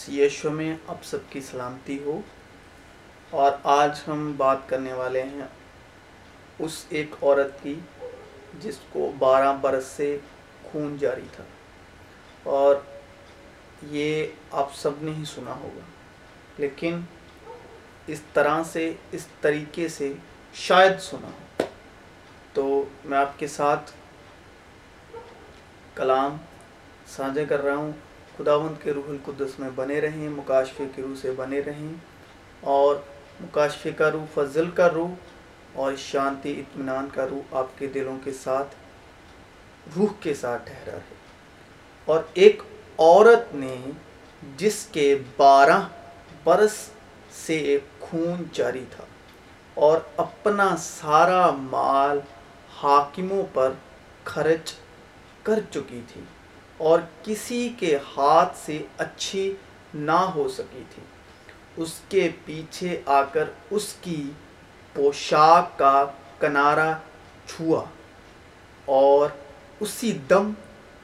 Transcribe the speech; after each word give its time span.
سی 0.00 0.22
یشو 0.22 0.50
میں 0.50 0.76
اب 0.86 1.04
سب 1.04 1.18
کی 1.28 1.40
سلامتی 1.40 2.02
ہو۔ 2.02 2.20
اور 3.30 3.52
آج 3.64 4.00
ہم 4.08 4.32
بات 4.36 4.58
کرنے 4.66 4.92
والے 4.92 5.22
ہیں 5.22 5.40
اس 6.58 6.86
ایک 6.88 7.14
عورت 7.22 7.62
کی 7.62 7.74
جس 8.60 8.78
کو 8.92 9.12
بارہ 9.18 9.56
برس 9.60 9.84
سے 9.84 10.18
خون 10.62 10.96
جاری 10.96 11.26
تھا۔ 11.32 11.44
اور 12.42 12.76
یہ 13.82 14.26
آپ 14.50 14.74
سب 14.74 14.90
نے 15.00 15.10
ہی 15.18 15.24
سنا 15.24 15.54
ہوگا۔ 15.54 15.80
لیکن 16.58 17.00
اس 18.06 18.20
طرح 18.32 18.62
سے، 18.62 18.92
اس 19.12 19.26
طریقے 19.40 19.88
سے 19.88 20.12
شاید 20.54 21.00
سنا۔ 21.00 21.30
ہو 21.58 21.64
تو 22.52 22.84
میں 23.04 23.18
آپ 23.18 23.38
کے 23.38 23.46
ساتھ 23.46 23.90
کلام 25.94 26.36
سانجھا 27.06 27.42
کر 27.48 27.62
رہا 27.64 27.76
ہوں۔ 27.76 27.92
خداوند 28.40 28.82
کے 28.82 28.92
روح 28.92 29.08
القدس 29.08 29.58
میں 29.58 29.70
بنے 29.74 30.00
رہیں، 30.00 30.28
مکاشفے 30.28 30.84
کے 30.96 31.02
روح 31.02 31.20
سے 31.20 31.30
بنے 31.30 31.60
رہیں 31.60 31.92
اور 32.60 32.96
مکاشفے 33.40 33.90
کا 33.90 34.10
روح، 34.10 34.24
فضل 34.34 34.70
کا 34.70 34.88
روح 34.90 35.10
اور 35.72 35.92
شانتی، 35.96 36.60
اطمینان 36.60 37.08
کا 37.14 37.28
روح 37.30 37.54
آپ 37.56 37.66
کے 37.78 37.86
دلوں 37.86 38.18
کے 38.24 38.32
ساتھ، 38.32 38.68
روح 39.96 40.06
کے 40.20 40.34
ساتھ 40.34 40.62
ٹھہرا 40.64 40.96
ہے۔ 40.96 41.14
اور 42.04 42.20
ایک 42.34 42.62
عورت 42.98 43.54
نے 43.54 43.76
جس 44.56 44.88
کے 44.92 45.18
بارہ 45.36 45.80
برس 46.44 46.90
سے 47.32 47.78
خون 48.00 48.42
جاری 48.52 48.84
تھا 48.96 49.04
اور 49.74 49.98
اپنا 50.16 50.76
سارا 50.78 51.50
مال 51.50 52.20
حاکموں 52.82 53.42
پر 53.54 53.72
خرچ 54.24 54.74
کر 55.42 55.60
چکی 55.70 56.00
تھی۔ 56.12 56.20
اور 56.80 57.00
کسی 57.22 57.72
کے 57.78 57.96
ہاتھ 57.96 58.56
سے 58.56 58.82
اچھی 58.98 59.54
نہ 59.94 60.20
ہو 60.34 60.48
سکی 60.48 60.82
تھی۔ 60.94 61.02
اس 61.76 62.00
کے 62.08 62.28
پیچھے 62.44 63.02
آ 63.06 63.22
کر 63.22 63.44
اس 63.70 63.94
کی 64.00 64.30
پوشاک 64.94 65.78
کا 65.78 66.04
کنارہ 66.38 66.94
چھوا 67.46 67.84
اور 68.84 69.28
اسی 69.80 70.18
دم 70.30 70.52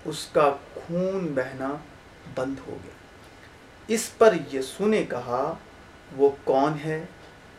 اس 0.05 0.29
کا 0.33 0.51
خون 0.75 1.33
بہنا 1.35 1.77
بند 2.35 2.55
ہو 2.67 2.77
گیا۔ 2.85 2.97
اس 3.89 4.19
پر 4.19 4.35
یسو 4.53 4.87
نے 4.87 5.05
کہا، 5.05 5.55
وہ 6.17 6.31
کون 6.45 6.73
ہے 6.85 7.05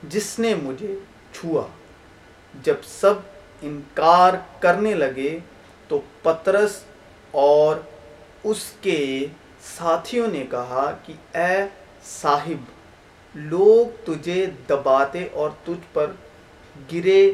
جس 0.03 0.39
نے 0.39 0.55
مجھے 0.55 0.95
چھوا؟ 1.33 1.67
جب 2.63 2.75
سب 2.87 3.13
انکار 3.61 4.33
کرنے 4.59 4.93
لگے 4.93 5.39
تو 5.87 6.01
پترس 6.23 6.79
اور 7.31 7.75
اس 8.43 8.73
کے 8.81 9.25
ساتھیوں 9.63 10.27
نے 10.27 10.45
کہا 10.51 10.91
کہ 11.05 11.13
اے 11.37 11.65
صاحب، 12.03 12.63
لوگ 13.35 14.05
تجھے 14.05 14.45
دباتے 14.69 15.27
اور 15.33 15.49
تجھ 15.63 15.87
پر 15.93 16.11
گرے 16.93 17.31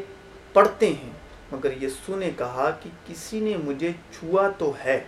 پڑتے 0.52 0.88
ہیں، 0.88 1.12
مگر 1.52 1.82
یسو 1.82 2.16
نے 2.16 2.30
کہا 2.38 2.70
کہ 2.82 2.90
کسی 3.06 3.40
نے 3.40 3.56
مجھے 3.56 3.92
چھوا 4.12 4.48
تو 4.48 4.72
ہے، 4.84 5.04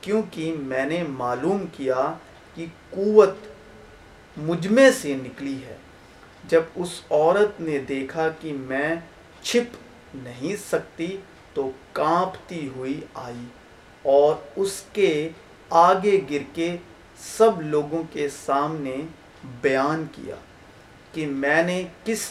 کیونکہ 0.00 0.54
میں 0.58 0.86
نے 0.86 1.02
معلوم 1.02 1.64
کیا 1.76 2.14
کہ 2.54 2.66
قوت 2.90 3.36
مجھ 4.36 4.68
میں 4.68 4.90
سے 4.90 5.14
نکلی 5.14 5.58
ہے۔ 5.66 5.76
جب 6.48 6.62
اس 6.74 7.00
عورت 7.10 7.60
نے 7.60 7.78
دیکھا 7.78 8.28
کہ 8.40 8.52
میں 8.52 8.94
چھپ 9.42 9.76
نہیں 10.14 10.56
سکتی 10.70 11.16
تو 11.54 11.70
کانپتی 11.92 12.68
ہوئی 12.76 13.00
آئی۔ 13.14 13.44
اور 14.02 14.34
اس 14.56 14.82
کے 14.92 15.28
آگے 15.70 16.20
گر 16.30 16.54
کے 16.54 16.76
سب 17.18 17.62
لوگوں 17.62 18.02
کے 18.12 18.28
سامنے 18.28 18.96
بیان 19.60 20.04
کیا 20.12 20.34
کہ 21.12 21.26
میں 21.26 21.62
نے 21.62 21.84
کس 22.04 22.30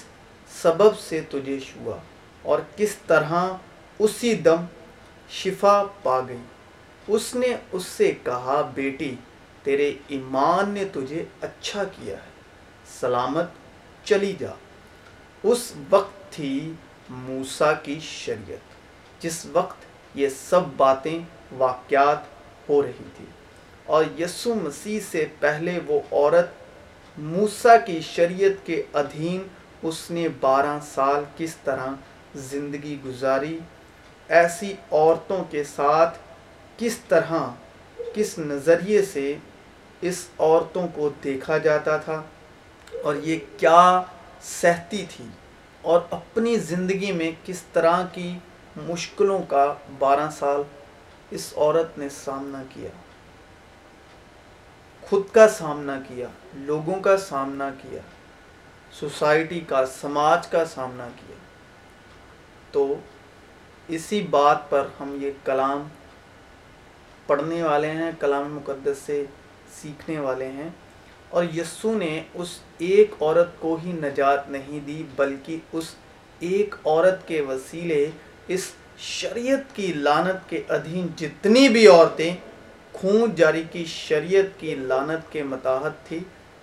سبب 0.62 0.98
سے 0.98 1.22
تجھے 1.30 1.60
چھوا 1.60 1.98
اور 2.42 2.60
کس 2.76 2.96
طرح 3.08 3.48
اسی 4.00 4.34
دم 4.34 4.66
شفا 5.30 5.84
پا 6.04 6.20
گئی۔ 6.28 6.38
اس 7.08 7.36
نے 7.36 7.48
اس 7.72 7.86
سے 7.86 8.12
کہا، 8.24 8.62
بیٹی، 8.74 9.16
تیرے 9.64 9.94
ایمان 10.08 10.70
نے 10.70 10.86
تجھے 10.86 11.26
اچھا 11.42 11.84
کیا 11.84 12.16
ہے، 12.16 12.32
سلامت 13.00 13.46
چلی 14.04 14.34
جا۔ 14.40 14.52
اس 15.44 15.74
وقت 15.90 16.32
تھی 16.32 16.72
موسا 17.10 17.74
کی 17.74 18.00
شریعت، 18.02 19.24
جس 19.24 19.46
وقت 19.46 19.78
یہ 20.16 20.28
سب 20.30 20.62
باتیں 20.78 21.20
واقعات 21.52 22.70
ہو 22.70 22.82
رہی 22.82 23.10
تھی۔ 23.18 23.26
اور 23.86 24.06
یسو 24.20 24.54
مسیح 24.54 25.00
سے 25.12 25.26
پہلے 25.40 25.80
وہ 25.88 26.00
عورت 26.12 26.50
موسا 27.18 27.78
کی 27.78 28.00
شریعت 28.02 28.66
کے 28.66 28.84
ادھین 28.94 29.48
اس 29.84 30.12
نے 30.12 30.28
بارہ 30.40 30.78
سال 30.96 31.24
کس 31.38 31.56
طرح 31.56 31.88
زندگی 32.36 32.98
گزاری، 33.06 33.60
ایسی 34.30 34.74
عورتوں 34.92 35.44
کے 35.50 35.64
ساتھ 35.64 36.18
کس 36.78 36.98
طرح، 36.98 37.34
کس 38.14 38.38
نظریے 38.40 39.02
سے 39.02 39.36
اس 40.02 40.26
عورتوں 40.40 40.88
کو 40.88 41.10
دیکھا 41.24 41.58
جاتا 41.58 41.98
تھا، 41.98 42.22
اور 43.04 43.16
یہ 43.16 43.40
کیا 43.58 44.02
سہتی 44.42 45.06
تھی، 45.16 45.26
اور 45.82 46.02
اپنی 46.10 46.56
زندگی 46.58 47.12
میں 47.12 47.32
کس 47.46 47.62
طرح 47.74 48.06
کی 48.12 48.38
مشکلوں 48.76 49.40
کا 49.44 49.74
بارہ 50.00 50.30
سال 50.40 50.62
اس 51.32 51.54
عورت 51.58 51.98
نے 51.98 52.10
سامنا 52.10 52.64
کیا۔ 52.74 52.90
خود 55.02 55.24
کا 55.32 55.48
سامنا 55.48 56.00
کیا، 56.08 56.28
لوگوں 56.54 57.00
کا 57.00 57.18
سامنا 57.18 57.70
کیا، 57.82 58.02
سوسائٹی 58.92 59.60
کا، 59.60 59.86
سماج 59.86 60.48
کا 60.48 60.66
سامنا 60.66 61.08
کیا۔ 61.16 61.36
تو 62.72 62.96
اسی 63.88 64.22
بات 64.22 64.70
پر 64.70 64.88
ہم 65.00 65.18
یہ 65.22 65.32
کلام 65.46 65.88
پڑھنے 67.28 67.64
والے 67.64 67.92
ہیں، 67.92 68.12
کلام 68.20 68.56
مقدس 68.56 68.98
سے 69.06 69.26
سیکھنے 69.82 70.20
والے 70.20 70.48
ہیں۔ 70.48 70.70
اور 71.30 71.44
یسو 71.44 71.98
نے 71.98 72.24
اس 72.34 72.60
ایک 72.78 73.12
عورت 73.22 73.48
کو 73.60 73.78
ہی 73.84 73.92
نجات 73.92 74.50
نہیں 74.50 74.80
دی، 74.80 75.04
بلکہ 75.16 75.60
اس 75.72 75.96
ایک 76.40 76.76
عورت 76.86 77.28
کے 77.28 77.42
وسیلے 77.42 78.10
اس 78.48 78.72
شریعت 78.98 79.76
کی 79.76 79.94
لانت 79.94 80.50
کے 80.50 80.64
ادھین 80.70 81.08
جتنی 81.16 81.70
بھی 81.70 81.88
عورتیں، 81.88 82.36
خون 82.94 83.36
جاری 83.36 83.64
کی 83.72 83.86
شریعت 83.86 84.60
کی 84.60 84.76
لانت 84.76 85.32
کے 85.32 85.44
متحد 85.44 86.08
تھی، 86.08 86.20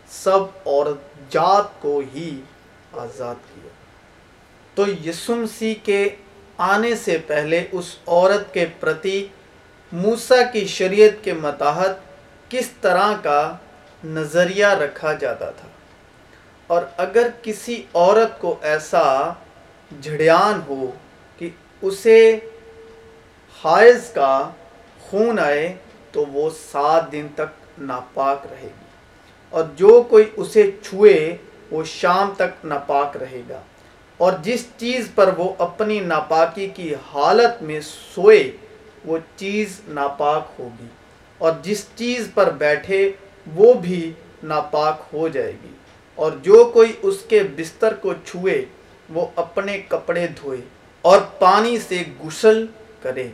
سب 0.08 0.40
عورت 0.66 1.32
جات 1.32 1.82
کو 1.82 2.02
ہی 2.14 2.40
آزاد 2.92 3.34
کیا۔ 3.54 3.68
تو 4.74 5.08
یسو 5.08 5.36
مسیح 5.36 5.74
کے 5.84 6.08
آنے 6.58 6.96
سے 6.96 7.18
پہلے 7.26 7.66
اس 7.72 7.96
عورت 8.06 8.54
کے 8.54 8.66
پرتی 8.80 9.26
موسا 9.92 10.42
کی 10.52 10.66
شریعت 10.66 11.24
کے 11.24 11.32
متحد 11.32 11.94
کس 12.48 12.70
طرح 12.80 13.12
کا 13.22 13.56
نظریہ 14.04 14.66
رکھا 14.66 15.12
جاتا 15.12 15.50
تھا۔ 15.50 15.68
اور 16.66 16.82
اگر 16.96 17.28
کسی 17.42 17.82
عورت 17.94 18.40
کو 18.40 18.58
ایسا 18.62 19.32
جھڑیان 20.02 20.60
ہو 20.68 20.90
اسے 21.82 22.38
حائض 23.64 24.10
کا 24.10 24.50
خون 25.00 25.38
آئے 25.38 25.74
تو 26.12 26.24
وہ 26.26 26.50
سات 26.72 27.12
دن 27.12 27.26
تک 27.34 27.80
ناپاک 27.80 28.46
رہے 28.50 28.66
گی۔ 28.66 28.84
اور 29.50 29.64
جو 29.76 30.02
کوئی 30.10 30.30
اسے 30.36 30.70
چھوئے، 30.82 31.36
وہ 31.70 31.84
شام 31.84 32.32
تک 32.36 32.64
ناپاک 32.64 33.16
رہے 33.16 33.42
گا۔ 33.48 33.60
اور 34.16 34.32
جس 34.42 34.66
چیز 34.76 35.08
پر 35.14 35.30
وہ 35.36 35.54
اپنی 35.58 36.00
ناپاکی 36.00 36.68
کی 36.68 36.94
حالت 36.94 37.62
میں 37.62 37.80
سوئے، 37.80 38.50
وہ 39.04 39.18
چیز 39.36 39.81
ناپاک 39.88 40.43
ہوگی۔ 40.58 40.87
اور 41.38 41.52
جس 41.62 41.87
چیز 41.94 42.28
پر 42.34 42.50
بیٹھے، 42.50 43.12
وہ 43.54 43.75
بھی 43.75 44.12
ناپاک 44.43 45.02
ہو 45.12 45.28
جائے 45.28 45.52
گی۔ 45.62 45.75
اور 46.14 46.32
جو 46.43 46.70
کوئی 46.75 46.93
اس 47.02 47.16
کے 47.28 47.43
بستر 47.56 47.94
کو 47.94 48.14
چھوئے، 48.26 48.64
وہ 49.08 49.26
اپنے 49.37 49.78
کپڑے 49.88 50.26
دھوئے۔ 50.26 50.60
اور 51.04 51.20
پانی 51.38 51.78
سے 51.78 52.02
غسل 52.20 52.64
کرے 53.02 53.28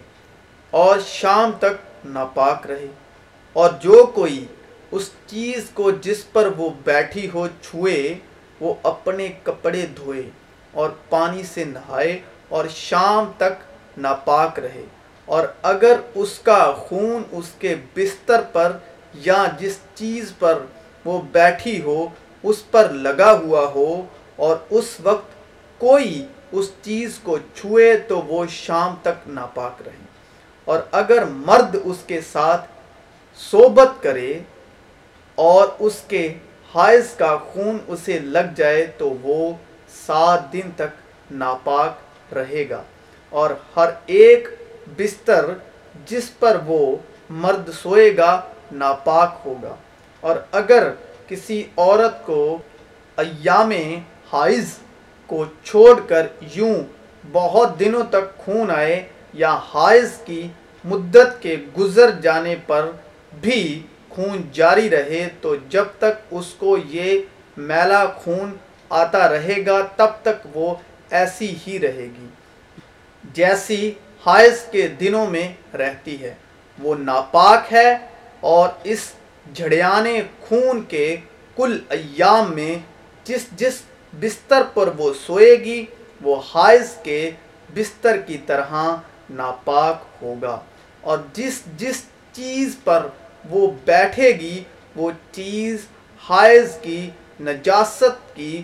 اور 0.72 0.99
شام 1.06 1.50
تک 1.58 2.06
ناپاک 2.06 2.67
رہے 2.67 2.87
اور 3.56 3.70
جو 3.82 4.05
کوئی 4.14 4.44
اس 4.93 5.11
چیز 5.26 5.70
کو 5.75 5.90
جس 6.02 6.25
پر 6.32 6.49
وہ 6.56 6.69
بیٹھی 6.84 7.28
ہو 7.34 7.46
چھوئے 7.62 8.14
وہ 8.61 8.75
اپنے 8.82 9.28
کپڑے 9.43 9.84
دھوئے 9.96 10.22
اور 10.75 10.90
پانی 11.08 11.43
سے 11.44 11.64
نہائے 11.64 12.19
اور 12.49 12.64
شام 12.75 13.31
تک 13.37 13.62
ناپاک 13.99 14.58
رہے 14.58 14.84
اور 15.28 15.46
اگر 15.62 16.00
اس 16.14 16.38
کا 16.38 16.61
خون 16.78 17.22
اس 17.32 17.50
کے 17.58 17.75
بستر 17.94 18.40
پر 18.52 18.76
یا 19.20 19.44
جس 19.58 19.78
چیز 19.94 20.32
پر 20.38 20.58
وہ 21.05 21.20
بیٹھی 21.32 21.81
ہو 21.82 21.99
اس 22.44 22.70
پر 22.70 22.88
لگا 22.99 23.32
ہوا 23.32 23.64
ہو 23.75 23.90
اور 24.37 24.56
اس 24.70 24.94
وقت 25.02 25.38
کوئی 25.81 26.25
اس 26.52 26.70
چیز 26.82 27.19
کو 27.23 27.38
چھوئے 27.55 27.99
تو 27.99 28.23
وہ 28.23 28.44
شام 28.49 28.94
تک 29.02 29.29
ناپاک 29.29 29.82
رہے۔ 29.82 30.11
اور 30.64 30.81
اگر 30.93 31.25
مرد 31.25 31.76
اس 31.85 31.97
کے 32.06 32.20
ساتھ 32.20 32.70
صحبت 33.50 34.02
کرے 34.02 34.41
اور 35.35 35.69
اس 35.79 36.02
کے 36.08 36.35
حائض 36.75 37.14
کا 37.14 37.37
خون 37.37 37.79
اسے 37.87 38.19
لگ 38.19 38.55
جائے 38.56 38.87
تو 38.99 39.11
وہ 39.23 39.52
سات 40.06 40.52
دن 40.52 40.70
تک 40.76 40.94
ناپاک 41.31 41.93
رہے 42.35 42.69
گا۔ 42.69 42.82
اور 43.29 43.50
ہر 43.76 43.91
ایک 44.06 44.49
بستر 44.96 45.44
جس 46.06 46.38
پر 46.38 46.56
وہ 46.67 46.96
مرد 47.31 47.70
سوئے 47.82 48.17
گا 48.17 48.41
ناپاک 48.73 49.38
ہوگا۔ 49.44 49.75
اور 50.20 50.37
اگر 50.53 50.91
کسی 51.29 51.64
عورت 51.76 52.26
کو 52.26 52.58
ایام 53.17 53.70
حائض 54.32 54.69
کو 55.31 55.44
چھوڑ 55.65 56.00
کر 56.09 56.27
یوں 56.55 56.75
بہت 57.32 57.79
دنوں 57.81 58.05
تک 58.11 58.27
خون 58.37 58.71
آئے 58.71 58.97
یا 59.32 59.53
حائض 59.69 60.11
کی 60.25 60.43
مدت 60.85 61.43
کے 61.43 61.56
گزر 61.79 62.11
جانے 62.11 62.56
پر 62.67 62.91
بھی 63.41 63.82
خون 64.09 64.43
جاری 64.53 64.91
رہے 64.91 65.29
تو 65.41 65.55
جب 65.69 65.85
تک 65.99 66.15
اس 66.31 66.49
کو 66.59 66.77
یہ 66.88 67.21
میلا 67.56 68.05
خون 68.17 68.56
آتا 69.03 69.29
رہے 69.29 69.59
گا 69.67 69.79
تب 69.97 70.11
تک 70.23 70.56
وہ 70.56 70.75
ایسی 71.11 71.55
ہی 71.67 71.79
رہے 71.79 72.06
گی۔ 72.17 72.27
جیسی 73.32 73.82
حائض 74.27 74.59
کے 74.73 74.88
دنوں 75.00 75.27
میں 75.27 75.77
رہتی 75.77 76.15
ہے۔ 76.23 76.35
وہ 76.82 76.94
ناپاک 76.94 77.73
ہے 77.73 77.91
اور 78.41 78.69
اس 78.85 79.03
جھڑیانے 79.55 80.23
خون 80.41 80.82
کے 80.88 81.17
کل 81.56 81.79
ایام 81.88 82.53
میں 82.55 82.75
جس 83.25 83.44
جس 83.56 83.77
بستر 84.12 84.62
پر 84.75 84.89
وہ 84.97 85.12
سوئے 85.27 85.61
گی، 85.61 85.87
وہ 86.23 86.43
حائض 86.55 86.97
کے 87.03 87.31
بستر 87.75 88.17
کی 88.17 88.39
طرح 88.47 88.75
ناپاک 89.31 89.97
ہوگا۔ 90.23 90.61
اور 91.01 91.19
جس 91.33 91.62
جس 91.77 92.03
چیز 92.33 92.77
پر 92.85 93.07
وہ 93.51 93.71
بیٹھے 93.85 94.29
گی، 94.29 94.65
وہ 94.97 95.11
چیز 95.33 95.87
حائض 96.29 96.79
کی، 96.83 97.11
نجاست 97.41 98.37
کی 98.37 98.62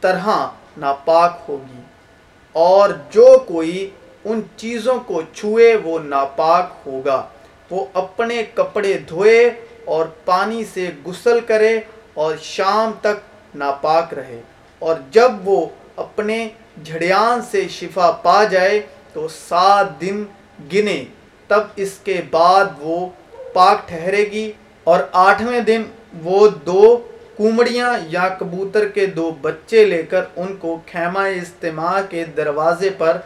طرح 0.00 0.46
ناپاک 0.76 1.40
ہوگی۔ 1.48 1.80
اور 2.52 2.90
جو 3.10 3.38
کوئی 3.46 3.90
ان 4.24 4.40
چیزوں 4.56 5.00
کو 5.06 5.22
چھوئے، 5.34 5.76
وہ 5.76 5.98
ناپاک 5.98 6.72
ہوگا۔ 6.86 7.28
وہ 7.70 7.86
اپنے 7.94 8.42
کپڑے 8.54 8.98
دھوئے 8.98 9.50
اور 9.84 10.06
پانی 10.24 10.64
سے 10.64 10.90
غسل 11.04 11.40
کرے 11.40 11.80
اور 12.14 12.34
شام 12.42 12.90
تک 13.00 13.56
ناپاک 13.56 14.14
رہے۔ 14.14 14.40
اور 14.78 14.96
جب 15.10 15.48
وہ 15.48 15.64
اپنے 15.96 16.48
جھڑیان 16.84 17.40
سے 17.50 17.66
شفا 17.68 18.10
پا 18.22 18.42
جائے 18.44 18.80
تو 19.12 19.26
سات 19.28 20.00
دن 20.00 20.24
گنے، 20.72 21.04
تب 21.50 21.62
اس 21.76 21.98
کے 22.04 22.20
بعد 22.30 22.64
وہ 22.80 22.98
پاک 23.52 23.88
ٹھہرے 23.88 24.24
گی 24.32 24.50
اور 24.86 25.00
آٹھویں 25.12 25.60
دن 25.60 25.82
وہ 26.22 26.48
دو 26.66 26.96
کومڑیاں 27.36 27.92
یا 28.08 28.28
کبوتر 28.28 28.88
کے 28.88 29.06
دو 29.06 29.30
بچے 29.40 29.84
لے 29.84 30.02
کر 30.02 30.24
ان 30.36 30.56
کو 30.56 30.78
خیمہ 30.92 31.24
اجتماع 31.34 32.00
کے 32.10 32.24
دروازے 32.36 32.90
پر 32.98 33.18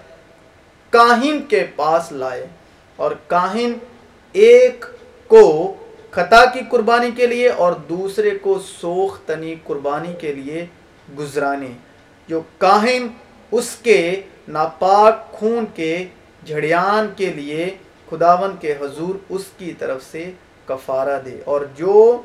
کاہن 0.93 1.39
کے 1.49 1.65
پاس 1.77 2.11
لائے 2.13 2.47
اور 2.99 3.13
کاہن 3.27 3.73
ایک 4.35 4.85
کو 5.31 5.47
خطا 6.11 6.45
کی 6.45 6.61
قربانی 6.71 7.11
کے 7.17 7.27
لیے 7.27 7.49
اور 7.49 7.73
دوسرے 7.89 8.31
کو 8.43 8.59
سوخ 8.67 9.19
تنی 9.27 9.55
قربانی 9.65 10.13
کے 10.21 10.33
لیے 10.33 10.67
گزرانے۔ 11.19 11.71
جو 12.29 12.41
کاہن 12.59 13.07
اس 13.51 13.77
کے 13.83 14.23
ناپاک 14.49 15.33
خون 15.33 15.65
کے 15.75 16.05
جھڑیان 16.47 17.13
کے 17.17 17.33
لیے 17.33 17.77
خداون 18.11 18.57
کے 18.61 18.75
حضور 18.81 19.15
اس 19.29 19.45
کی 19.59 19.73
طرف 19.79 20.05
سے 20.11 20.31
کفارہ 20.65 21.21
دے۔ 21.25 21.41
اور 21.45 21.61
جو 21.77 22.23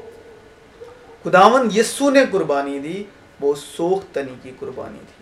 خداون 1.24 1.69
یسو 1.75 2.10
نے 2.10 2.19
قربانی 2.31 2.80
دی، 2.80 3.04
وہ 3.39 3.54
سوخ 3.56 4.01
تنی 4.13 4.36
کی 4.42 4.51
قربانی 4.60 4.98
تھی۔ 4.98 5.18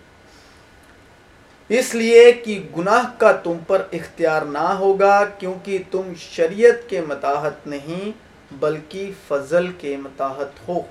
اس 1.80 1.96
لیے 1.96 2.32
کہ 2.32 2.68
گناہ 2.78 3.04
کا 3.18 3.32
تم 3.32 3.54
پر 3.68 3.82
اختیار 3.92 4.42
نہ 4.42 4.58
ہوگا، 4.58 5.26
کیونکہ 5.26 5.78
تم 5.92 6.14
شریعت 6.18 6.90
کے 6.90 7.02
متاحت 7.02 7.68
نہیں، 7.68 8.12
بلکہ 8.52 9.12
فضل 9.28 9.68
کے 9.78 9.98
متاحت 9.98 10.70
ہو۔ 10.70 10.82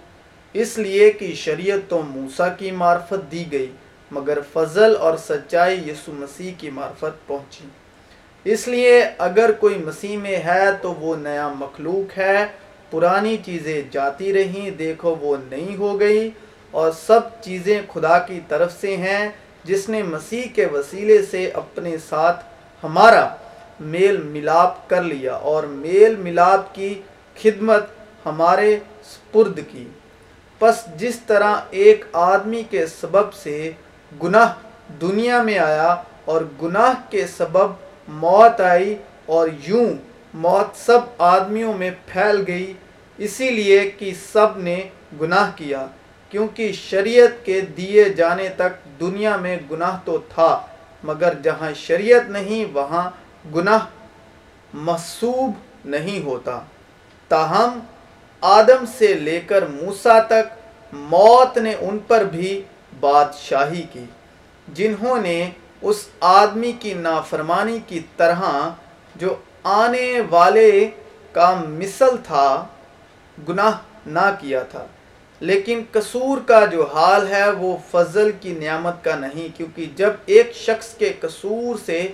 اس 0.55 0.79
لیے 0.79 1.11
کہ 1.11 1.35
شریعت 1.35 1.89
تو 1.89 2.01
موسا 2.03 2.49
کی 2.49 2.71
معرفت 2.71 3.31
دی 3.33 3.45
گئی، 3.53 3.71
مگر 4.11 4.39
فضل 4.53 4.97
اور 4.97 5.17
سچائی 5.17 5.89
یسو 5.91 6.13
مسیح 6.13 6.53
کی 6.59 6.71
معرفت 6.71 7.27
پہنچی۔ 7.27 7.65
اس 8.45 8.69
لیے 8.69 9.03
اگر 9.19 9.53
کوئی 9.53 9.79
مسیح 9.79 10.17
میں 10.19 10.37
ہے 10.37 10.65
تو 10.83 10.95
وہ 10.95 11.15
نیا 11.17 11.49
مخلوق 11.49 12.19
ہے، 12.19 12.45
پرانی 12.91 13.37
چیزیں 13.45 13.83
جاتی 13.91 14.33
رہیں، 14.33 14.71
دیکھو 14.71 15.15
وہ 15.21 15.37
نہیں 15.51 15.77
ہو 15.77 15.99
گئی 16.01 16.31
اور 16.71 16.93
سب 17.07 17.21
چیزیں 17.41 17.81
خدا 17.93 18.19
کی 18.19 18.41
طرف 18.49 18.81
سے 18.81 18.97
ہیں، 18.97 19.29
جس 19.65 19.89
نے 19.89 20.03
مسیح 20.03 20.43
کے 20.55 20.67
وسیلے 20.67 21.23
سے 21.31 21.51
اپنے 21.55 21.97
ساتھ 22.09 22.45
ہمارا 22.83 23.29
میل 23.81 24.17
ملاپ 24.23 24.89
کر 24.91 25.03
لیا 25.03 25.35
اور 25.35 25.63
میل 25.63 26.17
ملاپ 26.17 26.75
کی 26.75 26.95
خدمت 27.43 27.87
ہمارے 28.27 28.79
سپرد 29.05 29.61
کی۔ 29.73 29.85
پس 30.59 30.85
جس 30.97 31.19
طرح 31.27 31.55
ایک 31.71 32.05
آدمی 32.13 32.63
کے 32.71 32.87
سبب 32.87 33.33
سے 33.35 33.73
گناہ 34.23 34.53
دنیا 35.01 35.43
میں 35.43 35.59
آیا 35.59 35.95
اور 36.25 36.41
گناہ 36.63 36.93
کے 37.11 37.27
سبب 37.27 37.73
موت 38.09 38.61
آئی 38.61 38.95
اور 39.27 39.49
یوں 39.67 39.87
موت 40.35 40.77
سب 40.77 41.01
آدمیوں 41.19 41.73
میں 41.75 41.91
پھیل 42.07 42.45
گئی، 42.47 42.73
اسی 43.19 43.51
لیے 43.51 43.91
کہ 43.91 44.13
سب 44.33 44.59
نے 44.59 44.77
گناہ 45.21 45.51
کیا، 45.57 45.87
کیونکہ 46.29 46.73
شریعت 46.73 47.45
کے 47.47 47.61
دیے 47.61 48.05
جانے 48.05 48.49
تک 48.49 49.01
دنیا 49.01 49.37
میں 49.37 49.57
گناہ 49.71 49.99
تو 50.05 50.19
تھا، 50.35 50.67
مگر 51.03 51.35
جہاں 51.43 51.71
شریعت 51.77 52.31
نہیں، 52.31 52.65
وہاں 52.73 53.11
گناہ 53.55 53.79
محسوب 54.75 55.53
نہیں 55.85 56.25
ہوتا۔ 56.25 56.61
تاہم 57.29 57.79
آدم 58.45 58.85
سے 58.99 59.15
لے 59.15 59.41
کر 59.41 59.67
موسا 59.67 60.19
تک 60.19 60.53
موت 60.93 61.59
نے 61.59 61.75
ان 61.81 61.99
پر 61.99 62.25
بھی 62.25 62.63
بادشاہی 63.01 63.83
کی، 63.93 64.05
جنہوں 64.69 65.17
نے 65.23 65.51
اس 65.83 66.09
آدمی 66.21 66.73
کی 66.73 66.95
نافرمانی 66.95 67.79
کی 67.87 68.01
طرح 68.17 68.43
جو 69.17 69.35
آنے 69.63 70.21
والے 70.31 70.91
کا 71.33 71.55
مثل 71.69 72.17
تھا، 72.25 72.67
گناہ 73.49 73.73
نہ 74.07 74.35
کیا 74.41 74.63
تھا۔ 74.63 74.85
لیکن 75.41 75.83
قصور 75.93 76.39
کا 76.47 76.65
جو 76.65 76.87
حال 76.87 77.29
ہے، 77.29 77.51
وہ 77.51 77.77
فضل 77.91 78.31
کی 78.41 78.53
نعمت 78.53 79.05
کا 79.05 79.15
نہیں، 79.17 79.49
کیونکہ 79.57 79.87
جب 79.97 80.11
ایک 80.27 80.55
شخص 80.55 80.95
کے 80.95 81.13
قصور 81.21 81.77
سے 81.87 82.09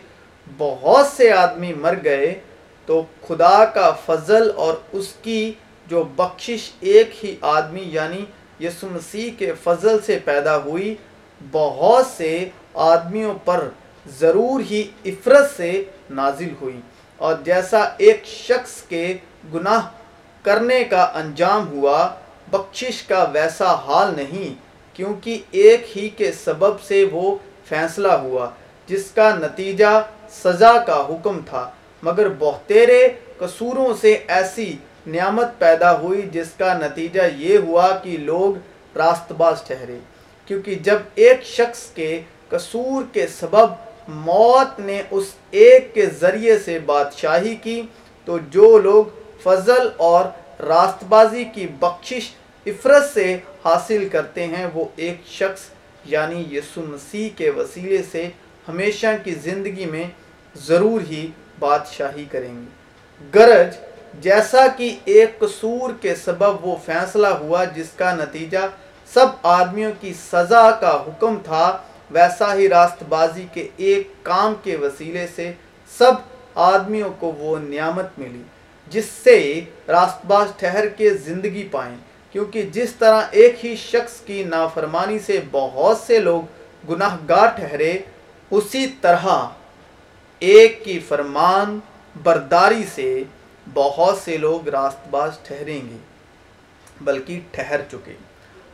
بہت 0.58 1.06
سے 1.06 1.32
آدمی 1.32 1.72
مر 1.72 1.94
گئے، 2.04 2.40
تو 2.86 3.02
خدا 3.28 3.64
کا 3.64 3.90
فضل 4.06 4.50
اور 4.56 4.74
اس 4.92 5.12
کی 5.22 5.52
جو 5.90 6.02
بخشش 6.16 6.70
ایک 6.80 7.24
ہی 7.24 7.36
آدمی 7.40 7.82
یعنی 7.86 8.24
یسو 8.66 8.86
مسیح 8.90 9.30
کے 9.38 9.52
فضل 9.62 9.96
سے 10.06 10.18
پیدا 10.24 10.56
ہوئی، 10.56 10.94
بہت 11.52 12.06
سے 12.06 12.48
آدمیوں 12.74 13.34
پر 13.44 13.68
ضرور 14.18 14.60
ہی 14.70 14.90
عفرت 15.06 15.56
سے 15.56 15.84
نازل 16.10 16.48
ہوئی۔ 16.60 16.80
اور 17.16 17.34
جیسا 17.44 17.78
ایک 17.98 18.24
شخص 18.26 18.82
کے 18.82 19.16
گناہ 19.54 19.88
کرنے 20.42 20.84
کا 20.84 21.02
انجام 21.14 21.68
ہوا، 21.68 22.08
بخشش 22.50 23.02
کا 23.02 23.24
ویسا 23.32 23.74
حال 23.74 24.14
نہیں، 24.16 24.54
کیونکہ 24.96 25.42
ایک 25.50 25.98
ہی 25.98 26.08
کے 26.08 26.32
سبب 26.32 26.80
سے 26.80 27.04
وہ 27.12 27.36
فیصلہ 27.64 28.12
ہوا، 28.12 28.50
جس 28.86 29.10
کا 29.10 29.34
نتیجہ 29.34 30.02
سزا 30.44 30.78
کا 30.78 31.06
حکم 31.08 31.40
تھا۔ 31.46 31.70
مگر 32.02 32.28
بہتیرے 32.38 33.08
قصوروں 33.38 33.94
سے 34.00 34.18
ایسی 34.28 34.76
نعمت 35.06 35.58
پیدا 35.58 35.98
ہوئی 35.98 36.22
جس 36.32 36.46
کا 36.58 36.74
نتیجہ 36.74 37.22
یہ 37.36 37.58
ہوا 37.58 37.98
کہ 38.02 38.16
لوگ 38.16 38.54
راست 38.96 39.32
باز 39.32 39.62
ٹھہرے۔ 39.62 39.98
کیونکہ 40.46 40.74
جب 40.74 40.98
ایک 41.14 41.42
شخص 41.42 41.90
کے 41.90 42.20
قصور 42.48 43.02
کے 43.12 43.26
سبب 43.26 43.90
موت 44.08 44.80
نے 44.80 45.02
اس 45.10 45.24
ایک 45.50 45.94
کے 45.94 46.06
ذریعے 46.06 46.58
سے 46.58 46.78
بادشاہی 46.78 47.54
کی، 47.54 47.82
تو 48.24 48.38
جو 48.38 48.78
لوگ 48.78 49.04
فضل 49.42 49.88
اور 49.96 50.24
راست 50.62 51.04
بازی 51.04 51.44
کی 51.44 51.66
بخشش، 51.66 52.30
عفرت 52.66 53.14
سے 53.14 53.36
حاصل 53.64 54.08
کرتے 54.08 54.46
ہیں، 54.46 54.66
وہ 54.74 54.84
ایک 54.96 55.20
شخص 55.26 55.60
یعنی 56.04 56.56
یسو 56.56 56.80
مسیح 56.80 57.28
کے 57.36 57.50
وسیلے 57.50 58.02
سے 58.12 58.28
ہمیشہ 58.68 59.06
کی 59.24 59.34
زندگی 59.34 59.84
میں 59.84 60.04
ضرور 60.56 61.00
ہی 61.00 61.26
بادشاہی 61.58 62.24
کریں 62.30 62.54
گے۔ 62.54 62.68
گرج 63.34 63.76
جیسا 64.14 64.66
کہ 64.76 64.96
ایک 65.04 65.38
قصور 65.38 65.90
کے 66.00 66.14
سبب 66.14 66.66
وہ 66.66 66.76
فیصلہ 66.84 67.26
ہوا 67.26 67.64
جس 67.64 67.90
کا 67.96 68.14
نتیجہ 68.14 68.66
سب 69.12 69.26
آدمیوں 69.42 69.92
کی 70.00 70.12
سزا 70.30 70.70
کا 70.70 70.94
حکم 71.06 71.38
تھا، 71.44 71.78
ویسا 72.10 72.54
ہی 72.54 72.68
راست 72.68 73.02
بازی 73.08 73.46
کے 73.52 73.68
ایک 73.76 74.12
کام 74.22 74.54
کے 74.62 74.76
وسیلے 74.76 75.26
سے 75.34 75.52
سب 75.90 76.12
آدمیوں 76.54 77.10
کو 77.18 77.32
وہ 77.38 77.56
نعمت 77.58 78.18
ملی، 78.18 78.42
جس 78.90 79.04
سے 79.24 79.60
راست 79.88 80.26
باز 80.26 80.48
ٹھہر 80.56 80.88
کے 80.88 81.10
زندگی 81.10 81.68
پائیں۔ 81.70 81.96
کیونکہ 82.32 82.62
جس 82.62 82.92
طرح 82.92 83.20
ایک 83.30 83.64
ہی 83.64 83.76
شخص 83.76 84.20
کی 84.20 84.42
نافرمانی 84.44 85.18
سے 85.18 85.40
بہت 85.50 85.96
سے 85.96 86.18
لوگ 86.18 86.42
گناہ 86.90 87.16
گار 87.28 87.48
ٹھہرے، 87.56 87.98
اسی 88.50 88.86
طرح 89.00 89.26
ایک 90.38 90.84
کی 90.84 90.98
فرمان 90.98 91.78
برداری 92.22 92.84
سے 92.94 93.22
بہت 93.74 94.18
سے 94.24 94.36
لوگ 94.36 94.68
راست 94.68 95.08
باز 95.08 95.38
ٹھہریں 95.42 95.88
گے، 95.90 95.96
بلکہ 97.00 97.40
ٹھہر 97.50 97.80
چکے۔ 97.90 98.14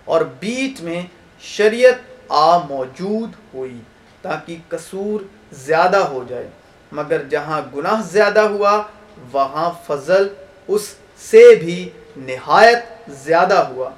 اور 0.04 0.20
بیچ 0.20 0.80
میں 0.80 1.02
شریعت 1.40 1.94
آ 2.28 2.58
موجود 2.58 3.30
ہوئی 3.54 3.78
تاکہ 4.22 4.56
قصور 4.68 5.20
زیادہ 5.52 5.96
ہو 5.96 6.24
جائے۔ 6.28 6.50
مگر 6.92 7.22
جہاں 7.22 7.62
گناہ 7.76 8.02
زیادہ 8.10 8.40
ہوا، 8.40 8.82
وہاں 9.32 9.70
فضل 9.86 10.28
اس 10.68 10.94
سے 11.18 11.54
بھی 11.54 11.90
نہایت 12.16 13.10
زیادہ 13.10 13.54
ہوا۔ 13.54 13.90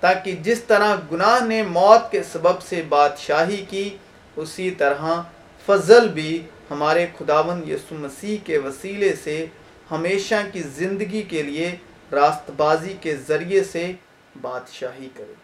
تاکہ 0.00 0.32
جس 0.32 0.64
طرح 0.64 0.96
گناہ 1.12 1.44
نے 1.44 1.62
موت 1.62 2.12
کے 2.12 2.22
سبب 2.22 2.62
سے 2.62 2.82
بادشاہی 2.88 3.64
کی، 3.68 3.96
اسی 4.36 4.70
طرح 4.70 5.22
فضل 5.66 6.08
بھی 6.08 6.46
ہمارے 6.70 7.06
خداون 7.18 7.70
یسو 7.70 7.94
مسیح 7.94 8.36
کے 8.44 8.58
وسیلے 8.58 9.14
سے 9.24 9.46
ہمیشہ 9.90 10.34
کی 10.52 10.62
زندگی 10.62 11.22
کے 11.22 11.42
لیے 11.42 11.76
راست 12.12 12.50
بازی 12.56 12.94
کے 13.00 13.16
ذریعے 13.16 13.64
سے 13.64 13.92
بادشاہی 14.40 15.08
کرے۔ 15.14 15.34